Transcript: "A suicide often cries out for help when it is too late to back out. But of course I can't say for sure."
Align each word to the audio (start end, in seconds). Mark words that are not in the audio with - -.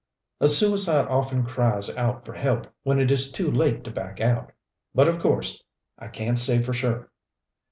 "A 0.39 0.47
suicide 0.47 1.05
often 1.09 1.45
cries 1.45 1.95
out 1.95 2.25
for 2.25 2.33
help 2.33 2.65
when 2.81 2.99
it 2.99 3.11
is 3.11 3.31
too 3.31 3.51
late 3.51 3.83
to 3.83 3.91
back 3.91 4.19
out. 4.19 4.51
But 4.95 5.07
of 5.07 5.19
course 5.19 5.63
I 5.99 6.07
can't 6.07 6.39
say 6.39 6.59
for 6.59 6.73
sure." 6.73 7.11